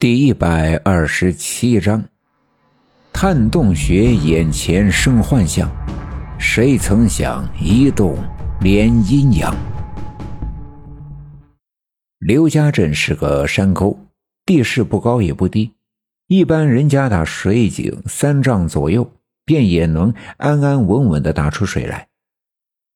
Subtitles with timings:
[0.00, 2.04] 第一百二十七章，
[3.12, 5.68] 探洞穴眼前生幻象，
[6.38, 8.16] 谁曾想一动
[8.60, 9.52] 连阴阳？
[12.20, 13.98] 刘家镇是个山沟，
[14.46, 15.72] 地势不高也不低，
[16.28, 19.10] 一般人家打水井三丈左右，
[19.44, 22.06] 便也能安安稳稳的打出水来。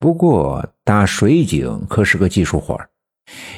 [0.00, 2.76] 不过打水井可是个技术活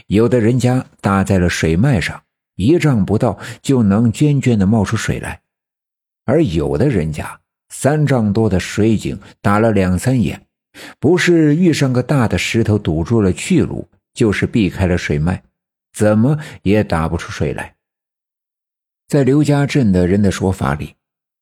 [0.09, 2.23] 有的人家打在了水脉上。
[2.61, 5.41] 一丈不到就能涓涓的冒出水来，
[6.27, 10.47] 而有的人家三丈多的水井打了两三眼，
[10.99, 15.43] 不是遇上个大的石头堵住了去路，就是避开了水脉，
[15.95, 17.75] 怎么也打不出水来。
[19.09, 20.95] 在刘家镇的人的说法里，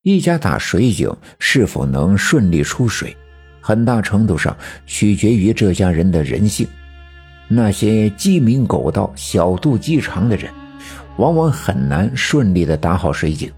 [0.03, 3.17] 一家打水井是否能顺利出水，
[3.61, 4.57] 很大程度上
[4.87, 6.65] 取决于这家人的人性。
[7.49, 10.49] 那些鸡鸣狗盗、小肚鸡肠的人。
[11.19, 13.49] 往往很难顺利的打好水井。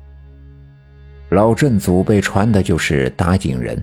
[1.31, 3.81] 老郑祖辈传的就是打井人，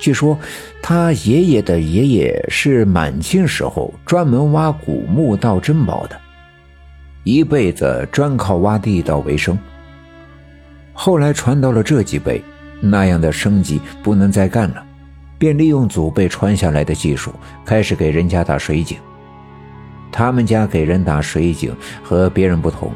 [0.00, 0.36] 据说
[0.82, 6.20] 他爷爷的爷爷是满清时候专门挖古墓盗珍宝的，
[7.22, 9.56] 一辈子专靠挖地道为生。
[10.92, 12.42] 后来传到了这几辈，
[12.80, 14.84] 那样的生计不能再干了，
[15.38, 17.32] 便利用祖辈传下来的技术，
[17.64, 18.98] 开始给人家打水井。
[20.16, 22.92] 他们家给人打水井和别人不同，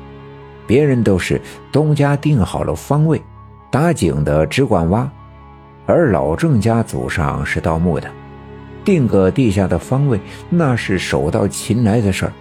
[0.69, 1.41] 别人都是
[1.73, 3.21] 东家定好了方位，
[3.73, 5.11] 打井的只管挖，
[5.85, 8.09] 而老郑家祖上是盗墓的，
[8.85, 12.33] 定个地下的方位那是手到擒来的事儿，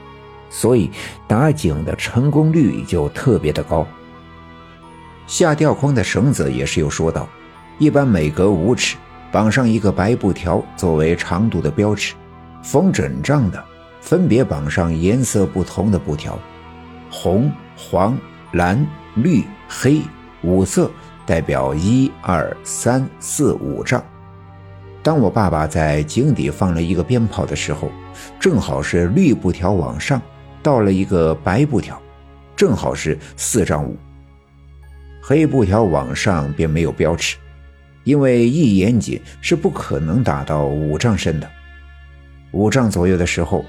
[0.47, 0.91] 所以
[1.25, 3.83] 打井的成功率就特别的高。
[5.25, 7.27] 下吊筐的绳子也是有说道，
[7.79, 8.95] 一般每隔五尺
[9.31, 12.13] 绑上一个白布条作为长度的标尺，
[12.61, 13.63] 缝整丈的。
[13.99, 16.39] 分别绑上颜色不同的布条，
[17.11, 18.17] 红、黄、
[18.53, 20.01] 蓝、绿、黑
[20.43, 20.89] 五色
[21.25, 24.01] 代表一二三四五丈。
[25.03, 27.91] 当我爸爸在井底放了一个鞭炮的时候，
[28.39, 30.21] 正好是绿布条往上
[30.63, 32.01] 到了一个白布条，
[32.55, 33.97] 正好是四丈五。
[35.21, 37.35] 黑布条往上便没有标尺，
[38.05, 41.49] 因为一严谨是不可能打到五丈深的。
[42.51, 43.65] 五丈左右的时候。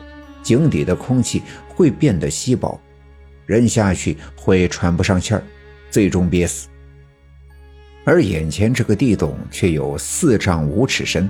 [0.49, 2.81] 井底的空气会变得稀薄，
[3.45, 5.43] 人下去会喘不上气儿，
[5.91, 6.69] 最终憋死。
[8.07, 11.29] 而眼前这个地洞却有四丈五尺深，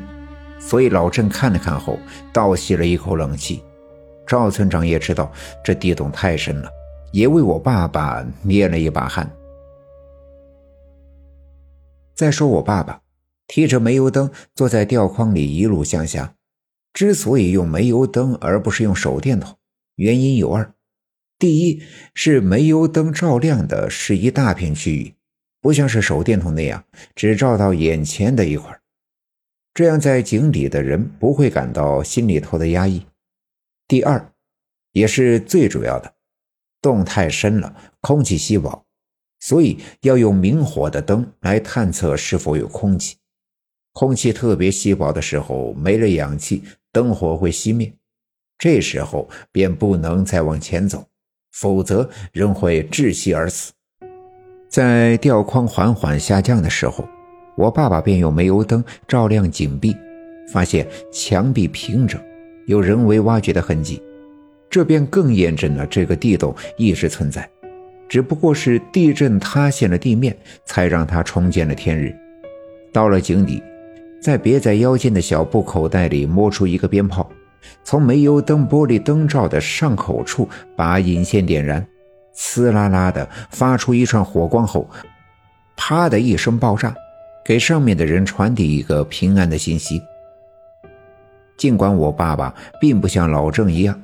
[0.61, 1.99] 所以老郑看了看后，
[2.33, 3.61] 倒吸了一口冷气。
[4.25, 5.33] 赵村长也知道
[5.65, 6.71] 这地洞太深了，
[7.11, 9.29] 也为我爸爸捏了一把汗。
[12.15, 13.01] 再说我爸爸，
[13.49, 16.33] 提着煤油灯坐在吊筐里，一路向下。
[16.99, 19.57] 之所以用煤油灯而不是用手电筒，
[19.95, 20.75] 原因有二：
[21.39, 21.81] 第一
[22.13, 25.15] 是煤油灯照亮的是一大片区域，
[25.61, 28.77] 不像是手电筒那样只照到眼前的一块
[29.73, 33.03] 这样在井里的人不会感到心里头的压抑；
[33.87, 34.33] 第二，
[34.91, 36.13] 也是最主要的，
[36.83, 38.85] 洞太深了，空气稀薄，
[39.39, 43.19] 所以要用明火的灯来探测是否有空气。
[43.93, 46.65] 空气特别稀薄的时候，没了氧气。
[46.99, 47.93] 灯火会熄灭，
[48.59, 51.05] 这时候便不能再往前走，
[51.53, 53.73] 否则人会窒息而死。
[54.69, 57.09] 在吊筐缓缓下降的时候，
[57.57, 59.97] 我爸爸便用煤油灯照亮井壁，
[60.53, 62.21] 发现墙壁平整，
[62.67, 64.03] 有人为挖掘的痕迹，
[64.69, 67.49] 这便更验证了这个地洞一直存在，
[68.09, 72.13] 只不过是地震塌陷了地面，才让它重见了天日。
[72.93, 73.63] 到了井底。
[74.21, 77.31] 在别在腰间的小布口袋里摸出一个鞭炮，
[77.85, 81.87] 从煤油灯玻璃灯罩的上口处把引线点燃，
[82.37, 84.89] 呲啦啦的发出一串火光后，
[85.77, 86.95] 啪的一声爆炸，
[87.45, 90.03] 给上面的人传递一个平安的信息。
[91.57, 94.01] 尽管我爸爸并不像老郑一样，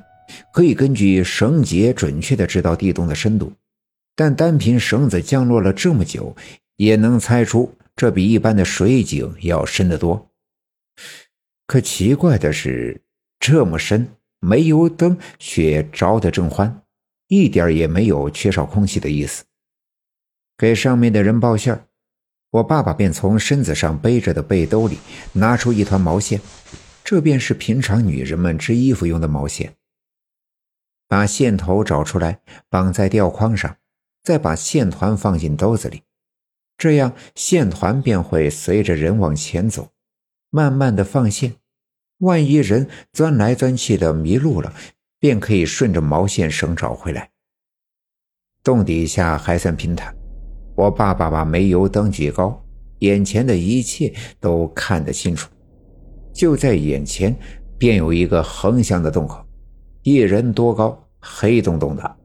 [0.51, 3.51] 可以根据绳结准确的知道地洞的深度，
[4.15, 6.35] 但单凭绳子降落了这么久，
[6.77, 7.71] 也能猜出。
[7.95, 10.31] 这比一般的水井要深得多。
[11.65, 13.01] 可奇怪的是，
[13.39, 14.07] 这么深，
[14.39, 16.83] 煤油灯却着得正欢，
[17.27, 19.45] 一点也没有缺少空气的意思。
[20.57, 21.87] 给上面的人报信儿，
[22.51, 24.99] 我爸爸便从身子上背着的背兜里
[25.33, 26.39] 拿出一团毛线，
[27.03, 29.75] 这便是平常女人们织衣服用的毛线。
[31.07, 33.77] 把线头找出来，绑在吊筐上，
[34.23, 36.03] 再把线团放进兜子里。
[36.77, 39.89] 这样线团便会随着人往前走，
[40.49, 41.53] 慢慢的放线。
[42.19, 44.73] 万一人钻来钻去的迷路了，
[45.19, 47.29] 便可以顺着毛线绳找回来。
[48.63, 50.15] 洞底下还算平坦，
[50.75, 52.65] 我爸爸把煤油灯举高，
[52.99, 55.49] 眼前的一切都看得清楚。
[56.33, 57.35] 就在眼前，
[57.77, 59.45] 便有一个横向的洞口，
[60.03, 62.17] 一人多高，黑洞洞的，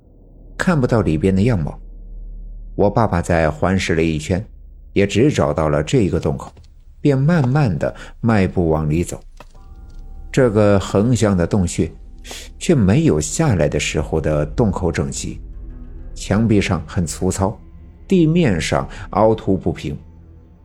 [0.56, 1.78] 看不到里边的样貌。
[2.74, 4.44] 我爸爸在环视了一圈，
[4.92, 6.52] 也只找到了这一个洞口，
[7.00, 9.20] 便慢慢的迈步往里走。
[10.32, 11.90] 这个横向的洞穴，
[12.58, 15.40] 却没有下来的时候的洞口整齐。
[16.14, 17.58] 墙壁上很粗糙，
[18.06, 19.98] 地面上凹凸不平，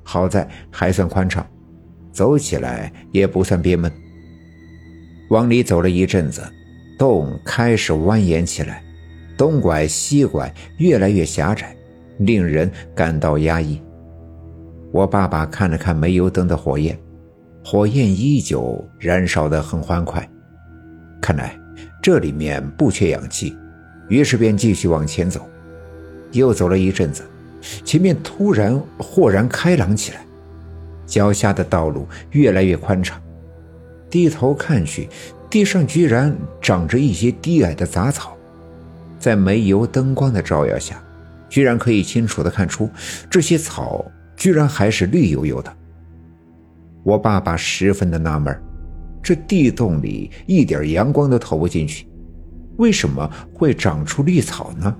[0.03, 1.45] 好在还算宽敞，
[2.11, 3.91] 走起来也不算憋闷。
[5.29, 6.43] 往里走了一阵子，
[6.99, 8.83] 洞开始蜿蜒起来，
[9.35, 11.75] 东拐西拐，越来越狭窄，
[12.19, 13.81] 令人感到压抑。
[14.91, 16.97] 我爸爸看了看煤油灯的火焰，
[17.63, 20.27] 火焰依旧燃烧得很欢快，
[21.21, 21.59] 看来
[22.01, 23.57] 这里面不缺氧气。
[24.07, 25.41] 于是便继续往前走，
[26.31, 27.23] 又走了一阵子，
[27.83, 30.23] 前面突然豁然开朗起来，
[31.07, 33.19] 脚下的道路越来越宽敞。
[34.09, 35.09] 低头看去，
[35.49, 38.37] 地上居然长着一些低矮的杂草，
[39.19, 41.03] 在煤油灯光的照耀下，
[41.49, 42.89] 居然可以清楚地看出
[43.29, 44.05] 这些草
[44.35, 45.73] 居然还是绿油油的。
[47.03, 48.59] 我爸爸十分的纳闷，
[49.21, 52.07] 这地洞里一点阳光都透不进去。
[52.77, 54.95] 为什么会长出绿草呢？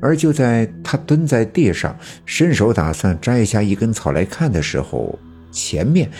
[0.00, 5.18] 而就在他蹲在地上，伸手打算摘下一根草来看的时候，
[5.50, 6.10] 前面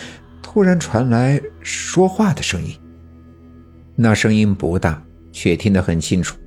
[0.41, 2.75] 突然传来说话的声音。
[3.95, 5.01] 那声音不大，
[5.31, 6.37] 却听得很清楚。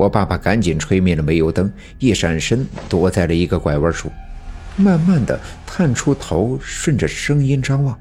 [0.00, 4.10] 我爸爸赶紧吹灭了煤油灯，一闪身躲在了一个拐弯处，
[4.76, 7.98] 慢慢的探出头，顺着声音张望。